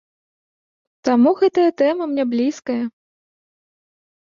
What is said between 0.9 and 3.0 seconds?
Таму гэтая тэма мне блізкая.